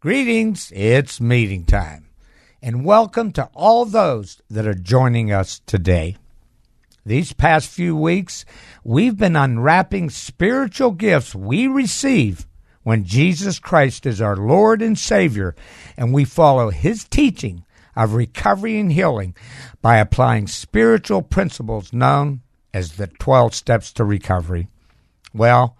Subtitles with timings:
[0.00, 2.06] Greetings, it's meeting time.
[2.62, 6.16] And welcome to all those that are joining us today.
[7.04, 8.46] These past few weeks,
[8.82, 12.46] we've been unwrapping spiritual gifts we receive
[12.82, 15.54] when Jesus Christ is our Lord and Savior,
[15.98, 19.34] and we follow His teaching of recovery and healing
[19.82, 22.40] by applying spiritual principles known
[22.72, 24.68] as the 12 steps to recovery.
[25.34, 25.76] Well,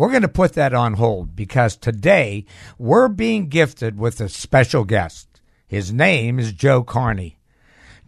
[0.00, 2.46] we're going to put that on hold because today
[2.78, 5.42] we're being gifted with a special guest.
[5.66, 7.38] His name is Joe Carney.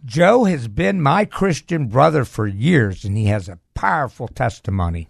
[0.03, 5.07] Joe has been my Christian brother for years and he has a powerful testimony.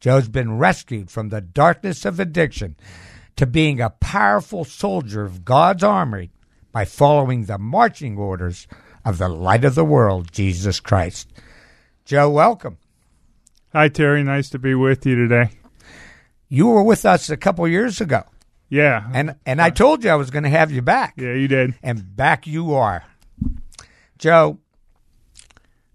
[0.00, 2.76] Joe's been rescued from the darkness of addiction
[3.36, 6.30] to being a powerful soldier of God's army
[6.72, 8.66] by following the marching orders
[9.02, 11.32] of the light of the world, Jesus Christ.
[12.04, 12.76] Joe, welcome.
[13.72, 14.22] Hi, Terry.
[14.22, 15.52] Nice to be with you today.
[16.52, 18.24] You were with us a couple years ago.
[18.68, 19.08] Yeah.
[19.14, 21.14] And and I told you I was going to have you back.
[21.16, 21.74] Yeah, you did.
[21.82, 23.06] And back you are.
[24.18, 24.58] Joe,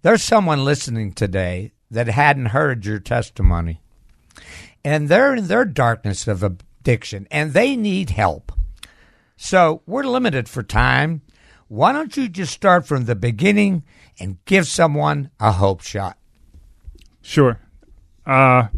[0.02, 3.82] there's someone listening today that hadn't heard your testimony.
[4.84, 8.52] And they're in their darkness of addiction and they need help.
[9.36, 11.22] So we're limited for time.
[11.68, 13.84] Why don't you just start from the beginning
[14.20, 16.18] and give someone a hope shot?
[17.22, 17.60] Sure.
[18.26, 18.70] Uh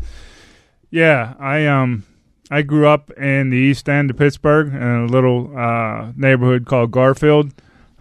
[0.91, 2.03] yeah, I um
[2.51, 6.91] I grew up in the east end of Pittsburgh in a little uh, neighborhood called
[6.91, 7.53] Garfield.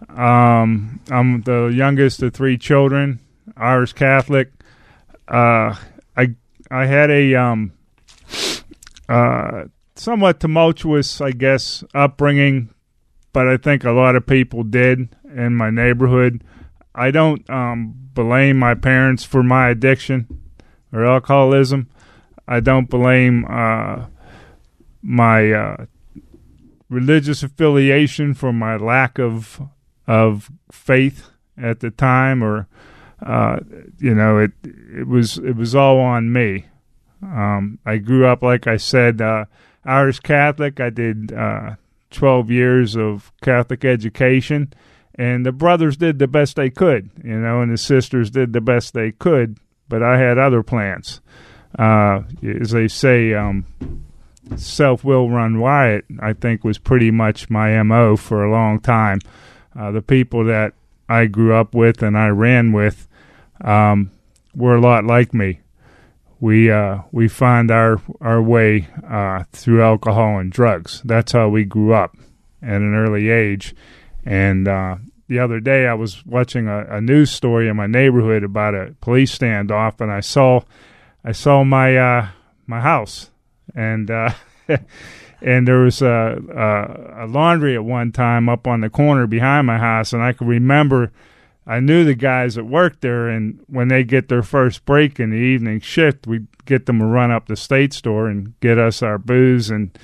[0.09, 3.19] Um, I'm the youngest of three children,
[3.55, 4.51] Irish Catholic.
[5.27, 5.75] Uh,
[6.17, 6.35] I
[6.71, 7.73] I had a um,
[9.07, 9.65] uh,
[9.95, 12.73] somewhat tumultuous, I guess, upbringing,
[13.33, 16.43] but I think a lot of people did in my neighborhood.
[16.95, 20.27] I don't um, blame my parents for my addiction
[20.91, 21.87] or alcoholism.
[22.49, 24.07] I don't blame uh,
[25.03, 25.85] my uh,
[26.89, 29.61] religious affiliation for my lack of
[30.07, 32.67] of faith at the time, or
[33.23, 33.59] uh,
[33.99, 36.65] you know, it it was it was all on me.
[37.21, 39.45] Um, I grew up, like I said, uh,
[39.85, 40.79] Irish Catholic.
[40.79, 41.75] I did uh,
[42.09, 44.73] twelve years of Catholic education,
[45.13, 48.61] and the brothers did the best they could, you know, and the sisters did the
[48.61, 49.59] best they could.
[49.87, 51.21] But I had other plans
[51.77, 53.65] uh, as they say, um,
[54.55, 59.19] self will run riot, I think was pretty much my MO for a long time.
[59.77, 60.73] Uh, the people that
[61.07, 63.07] I grew up with and I ran with
[63.61, 64.11] um,
[64.55, 65.61] were a lot like me.
[66.39, 71.01] We uh, we find our our way uh, through alcohol and drugs.
[71.03, 72.15] That's how we grew up
[72.61, 73.75] at an early age.
[74.25, 74.97] And uh,
[75.27, 78.95] the other day, I was watching a, a news story in my neighborhood about a
[79.01, 80.61] police standoff, and I saw
[81.23, 82.27] I saw my uh,
[82.65, 83.29] my house,
[83.75, 84.33] and uh,
[85.41, 89.67] and there was a, a, a laundry at one time up on the corner behind
[89.67, 91.11] my house, and I could remember.
[91.67, 95.29] I knew the guys that worked there, and when they get their first break in
[95.29, 99.03] the evening shift, we'd get them to run up the state store and get us
[99.03, 99.95] our booze, and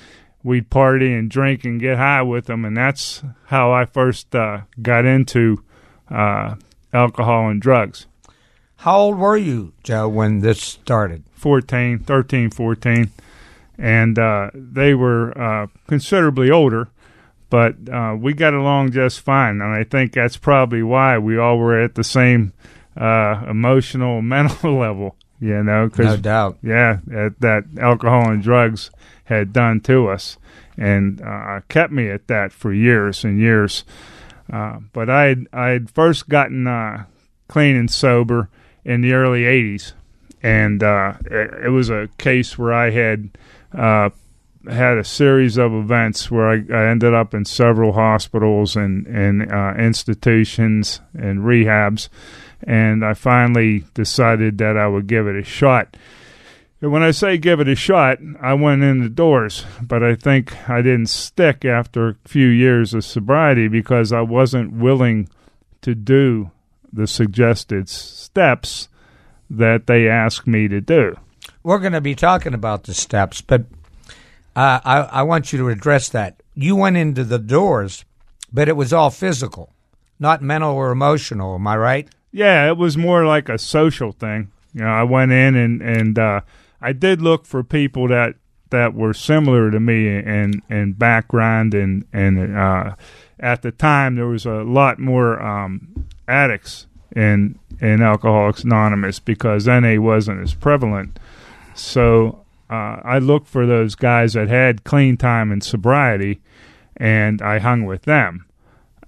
[0.44, 4.60] we'd party and drink and get high with them, and that's how I first uh,
[4.80, 5.64] got into
[6.08, 6.54] uh,
[6.92, 8.06] alcohol and drugs.
[8.78, 11.24] How old were you, Joe, when this started?
[11.32, 13.10] 14, 13, 14.
[13.78, 16.88] And uh, they were uh, considerably older,
[17.50, 19.60] but uh, we got along just fine.
[19.60, 22.52] And I think that's probably why we all were at the same
[22.96, 25.88] uh, emotional, mental level, you know.
[25.88, 26.58] Cause, no doubt.
[26.62, 28.90] Yeah, that alcohol and drugs
[29.24, 30.38] had done to us
[30.78, 33.84] and uh, kept me at that for years and years.
[34.50, 36.66] Uh, but I I had first gotten
[37.48, 38.48] clean and sober
[38.86, 39.92] in the early 80s.
[40.42, 43.30] And uh, it, it, was a case where I had
[43.74, 44.10] uh,
[44.70, 49.50] had a series of events where I, I, ended up in several hospitals and, and
[49.50, 52.08] uh, institutions and rehabs.
[52.62, 55.96] And I finally decided that I would give it a shot.
[56.80, 60.14] And when I say give it a shot, I went in the doors, but I
[60.14, 65.28] think I didn't stick after a few years of sobriety because I wasn't willing
[65.82, 66.52] to do
[66.92, 68.88] the suggested steps
[69.48, 71.16] that they ask me to do.
[71.62, 73.62] We're going to be talking about the steps, but
[74.54, 76.42] uh, I, I want you to address that.
[76.54, 78.04] you went into the doors,
[78.52, 79.72] but it was all physical,
[80.18, 81.54] not mental or emotional.
[81.56, 82.08] Am I right?
[82.32, 84.50] Yeah, it was more like a social thing.
[84.72, 86.40] You know, I went in and and uh,
[86.80, 88.36] I did look for people that
[88.70, 92.94] that were similar to me and in background and and uh,
[93.38, 99.66] at the time there was a lot more um, addicts in in Alcoholics Anonymous because
[99.66, 101.18] NA wasn't as prevalent.
[101.74, 106.40] So uh, I looked for those guys that had clean time and sobriety,
[106.96, 108.46] and I hung with them.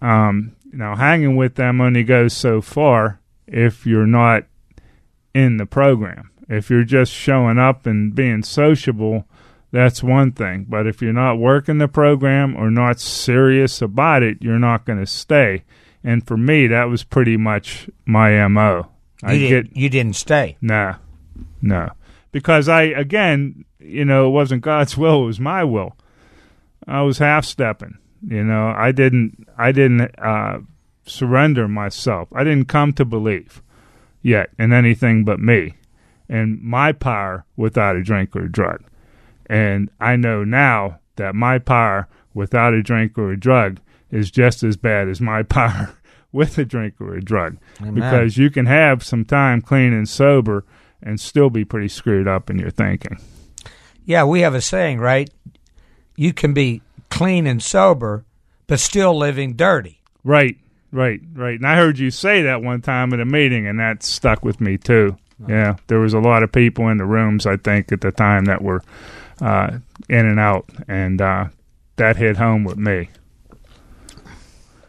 [0.00, 4.44] Um, now, hanging with them only goes so far if you're not
[5.34, 6.30] in the program.
[6.48, 9.26] If you're just showing up and being sociable,
[9.70, 10.66] that's one thing.
[10.68, 14.98] But if you're not working the program or not serious about it, you're not going
[14.98, 15.64] to stay.
[16.04, 18.88] And for me, that was pretty much my mo.
[19.22, 20.56] You I didn't, get you didn't stay.
[20.60, 20.94] No,
[21.60, 21.90] no,
[22.30, 25.96] because I again, you know, it wasn't God's will; it was my will.
[26.86, 27.98] I was half stepping.
[28.26, 30.60] You know, I didn't, I didn't uh,
[31.04, 32.28] surrender myself.
[32.32, 33.62] I didn't come to believe
[34.22, 35.74] yet in anything but me
[36.28, 38.84] and my power without a drink or a drug.
[39.46, 43.80] And I know now that my power without a drink or a drug
[44.10, 45.94] is just as bad as my power
[46.32, 47.58] with a drink or a drug.
[47.80, 47.94] Amen.
[47.94, 50.64] Because you can have some time clean and sober
[51.02, 53.18] and still be pretty screwed up in your thinking.
[54.04, 55.30] Yeah, we have a saying, right?
[56.16, 58.24] You can be clean and sober,
[58.66, 60.00] but still living dirty.
[60.24, 60.56] Right,
[60.90, 61.54] right, right.
[61.54, 64.60] And I heard you say that one time at a meeting, and that stuck with
[64.60, 65.16] me too.
[65.46, 68.46] Yeah, there was a lot of people in the rooms, I think, at the time
[68.46, 68.82] that were
[69.40, 69.78] uh,
[70.08, 71.44] in and out, and uh,
[71.96, 73.10] that hit home with me.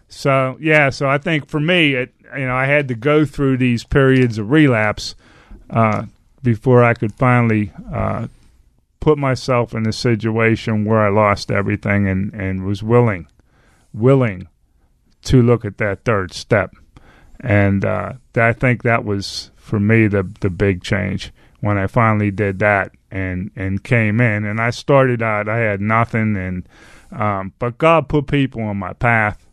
[0.09, 3.57] So yeah, so I think for me, it, you know, I had to go through
[3.57, 5.15] these periods of relapse
[5.69, 6.06] uh,
[6.44, 8.27] before I could finally uh,
[9.00, 13.27] put myself in a situation where I lost everything and, and was willing,
[13.94, 14.47] willing
[15.23, 16.73] to look at that third step.
[17.39, 22.31] And uh, I think that was for me the the big change when I finally
[22.31, 24.45] did that and and came in.
[24.45, 26.67] And I started out, I had nothing, and
[27.11, 29.45] um, but God put people on my path,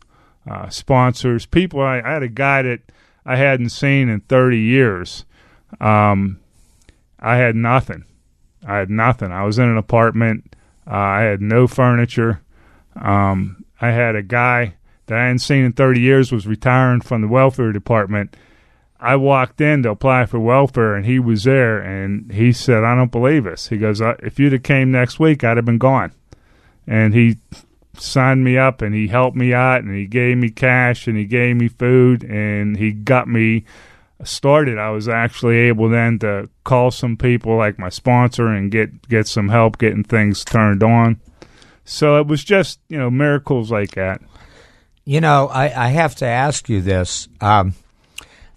[0.49, 1.81] uh, sponsors, people.
[1.81, 2.79] I, I, had a guy that
[3.25, 5.25] I hadn't seen in 30 years.
[5.79, 6.39] Um,
[7.19, 8.05] I had nothing.
[8.65, 9.31] I had nothing.
[9.31, 10.55] I was in an apartment.
[10.85, 12.41] Uh, I had no furniture.
[12.95, 14.75] Um, I had a guy
[15.07, 18.35] that I hadn't seen in 30 years was retiring from the welfare department
[18.99, 22.95] I walked in to apply for welfare, and he was there, and he said, "I
[22.95, 26.11] don't believe this." He goes, "If you'd have came next week, I'd have been gone."
[26.87, 27.37] And he
[27.99, 31.25] signed me up, and he helped me out, and he gave me cash, and he
[31.25, 33.65] gave me food, and he got me
[34.23, 34.77] started.
[34.77, 39.27] I was actually able then to call some people like my sponsor and get get
[39.27, 41.19] some help getting things turned on.
[41.85, 44.21] So it was just you know miracles like that.
[45.05, 47.29] You know, I, I have to ask you this.
[47.39, 47.75] Um,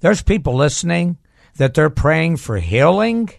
[0.00, 1.18] there's people listening
[1.56, 3.30] that they're praying for healing,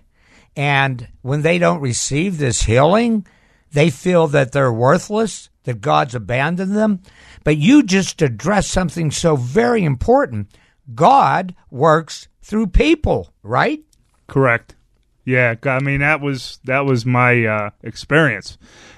[0.56, 3.26] and when they don't receive this healing,
[3.74, 7.02] they feel that they're worthless, that God's abandoned them.
[7.44, 10.48] But you just addressed something so very important.
[10.94, 13.82] God works through people, right?
[14.28, 14.76] Correct.
[15.24, 18.58] Yeah, I mean that was that was my uh, experience,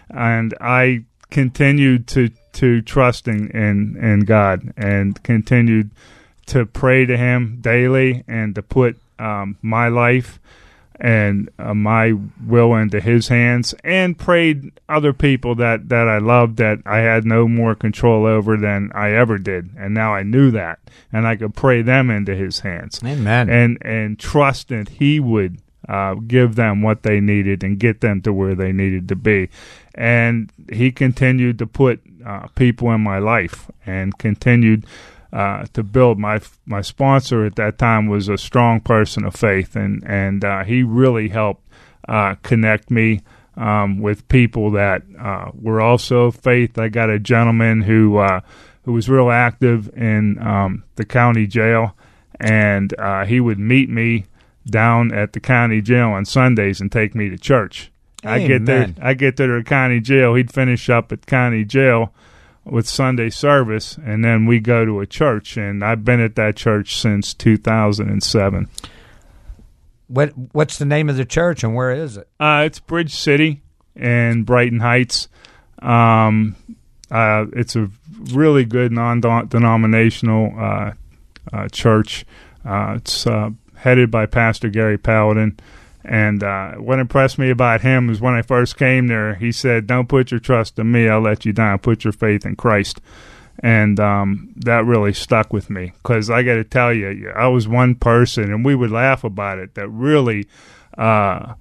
[0.10, 5.91] and I continued to to trust in, in in God and continued
[6.46, 10.39] to pray to Him daily and to put um, my life
[11.03, 12.13] and uh, my
[12.48, 17.25] will into His hands, and prayed other people that that I loved that I had
[17.25, 20.79] no more control over than I ever did, and now I knew that,
[21.12, 23.01] and I could pray them into His hands.
[23.03, 23.50] Amen.
[23.50, 28.22] And and trust that He would uh, give them what they needed and get them
[28.22, 29.50] to where they needed to be.
[29.93, 34.86] And he continued to put uh, people in my life and continued
[35.34, 36.20] uh, to build.
[36.20, 40.63] My my sponsor at that time was a strong person of faith, and and uh,
[40.63, 41.68] he really helped
[42.08, 43.22] uh, connect me
[43.58, 46.78] um, with people that uh, were also faith.
[46.78, 48.42] I got a gentleman who uh,
[48.84, 51.96] who was real active in um, the county jail,
[52.40, 52.94] and
[53.28, 54.25] he would meet me
[54.70, 57.92] down at the county jail on Sundays and take me to church.
[58.24, 58.42] Amen.
[58.42, 58.94] I get there.
[59.02, 60.36] I get there to the county jail.
[60.36, 62.13] He'd finish up at county jail
[62.65, 65.58] with Sunday service, and then we go to a church.
[65.58, 68.70] And I've been at that church since 2007.
[70.08, 72.27] What What's the name of the church, and where is it?
[72.39, 73.62] Uh, it's Bridge City
[73.96, 75.27] in Brighton Heights.
[75.79, 76.55] Um,
[77.12, 77.89] uh, it's a
[78.32, 80.91] really good non-denominational uh,
[81.51, 82.25] uh church.
[82.65, 85.60] Uh, it's uh, headed by Pastor Gary Paladin,
[86.05, 89.88] And uh, what impressed me about him was when I first came there, he said,
[89.88, 91.79] "Don't put your trust in me; I'll let you down.
[91.79, 93.00] Put your faith in Christ."
[93.60, 97.67] And um, that really stuck with me because I got to tell you, I was
[97.67, 99.75] one person, and we would laugh about it.
[99.75, 100.48] That really
[100.98, 101.53] uh,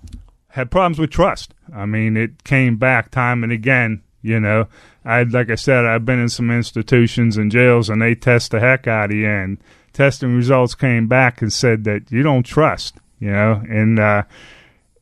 [0.49, 1.55] had problems with trust.
[1.73, 4.03] I mean, it came back time and again.
[4.23, 4.69] You know,
[5.05, 8.61] I like I said, I've been in some institutions and jails, and they test the
[8.61, 9.29] heck out of you.
[9.29, 9.59] And
[9.93, 12.97] testing results came back and said that you don't trust.
[13.23, 14.25] You know, and uh,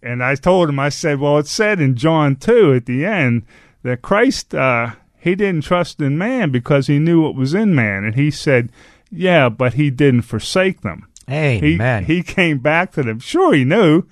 [0.03, 3.47] and I told him, I said, well, it said in John two at the end
[3.83, 8.05] that Christ uh, he didn't trust in man because he knew what was in man,
[8.05, 8.73] and he said,
[9.11, 11.09] yeah, but he didn't forsake them.
[11.31, 12.05] Amen.
[12.05, 13.21] He, he came back to them.
[13.21, 14.03] Sure, he knew.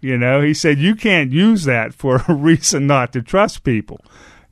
[0.00, 4.00] You know, he said you can't use that for a reason not to trust people.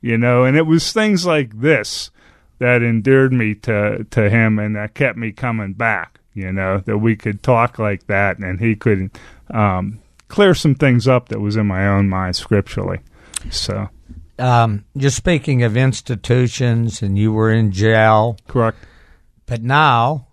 [0.01, 2.11] You know, and it was things like this
[2.59, 6.19] that endeared me to to him and that kept me coming back.
[6.35, 9.09] You know, that we could talk like that, and he could
[9.51, 12.99] um, clear some things up that was in my own mind scripturally.
[13.49, 13.89] So,
[14.37, 18.77] Um, you're speaking of institutions, and you were in jail, correct.
[19.45, 20.27] but now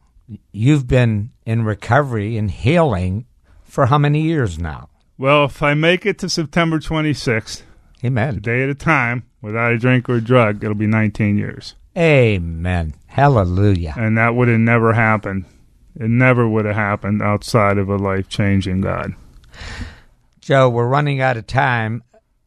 [0.50, 3.26] you've been in recovery and healing
[3.64, 4.88] for how many years now?
[5.18, 7.62] Well, if I make it to September 26th,
[8.04, 11.38] amen, a day at a time, without a drink or a drug, it'll be 19
[11.38, 11.75] years.
[11.97, 12.94] Amen.
[13.06, 13.94] Hallelujah.
[13.97, 15.44] And that would have never happened.
[15.99, 19.14] It never would have happened outside of a life changing God.
[20.40, 22.02] Joe, we're running out of time.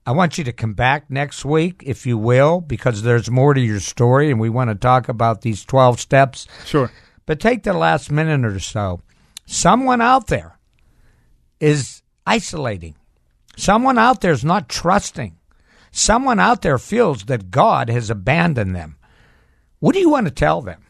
[0.06, 3.62] I want you to come back next week, if you will, because there's more to
[3.62, 6.48] your story, and we want to talk about these 12 steps.
[6.66, 6.92] Sure.
[7.26, 9.02] But take the last minute or so.
[9.46, 10.60] Someone out there
[11.60, 12.96] is isolating.
[13.58, 15.38] Someone out there is not trusting.
[15.92, 18.98] Someone out there feels that God has abandoned them.
[19.80, 20.85] What do you want to tell them?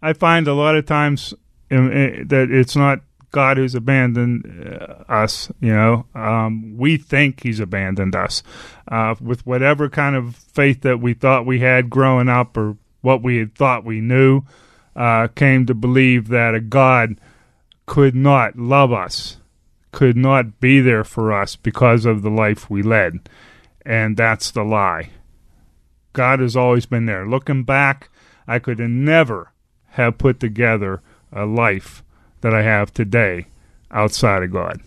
[0.00, 1.34] I find a lot of times
[1.70, 3.00] um, eh, that it's not
[3.30, 5.50] God who's abandoned uh, us.
[5.60, 8.42] You know, um, we think He's abandoned us
[8.88, 13.22] uh, with whatever kind of faith that we thought we had growing up, or what
[13.22, 14.42] we had thought we knew.
[14.96, 17.20] Uh, came to believe that a God
[17.86, 19.36] could not love us,
[19.92, 23.28] could not be there for us because of the life we led,
[23.86, 25.10] and that's the lie.
[26.14, 27.28] God has always been there.
[27.28, 28.10] Looking back,
[28.48, 29.52] I could have never
[29.90, 31.02] have put together
[31.32, 32.02] a life
[32.40, 33.46] that I have today
[33.90, 34.80] outside of God.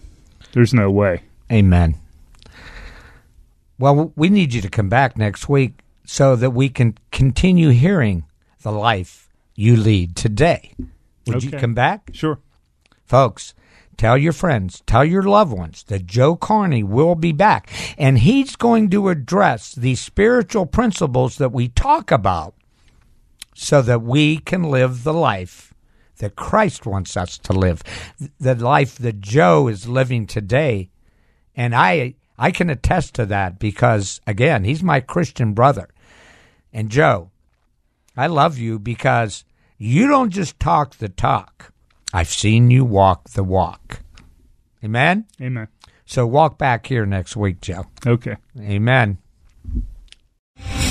[0.54, 1.24] There's no way.
[1.52, 1.96] Amen.
[3.78, 8.26] Well, we need you to come back next week so that we can continue hearing
[8.62, 10.74] the life you lead today.
[11.26, 12.12] Would you come back?
[12.14, 12.40] Sure.
[13.06, 13.54] Folks,
[13.98, 17.70] tell your friends, tell your loved ones that Joe Carney will be back.
[17.98, 22.56] And he's going to address these spiritual principles that we talk about
[23.54, 25.74] so that we can live the life
[26.18, 27.84] that Christ wants us to live,
[28.40, 30.90] the life that Joe is living today.
[31.56, 35.90] And I, I can attest to that because, again, he's my Christian brother.
[36.72, 37.32] And Joe,
[38.16, 39.44] I love you because
[39.78, 41.74] you don't just talk the talk.
[42.14, 44.02] I've seen you walk the walk.
[44.84, 45.26] Amen?
[45.42, 45.68] Amen.
[46.06, 47.86] So walk back here next week, Joe.
[48.06, 48.36] Okay.
[48.60, 49.18] Amen.